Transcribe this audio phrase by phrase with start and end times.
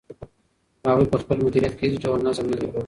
[0.89, 2.79] هغوی په خپل مدیریت کې هیڅ ډول نظم نه درلود.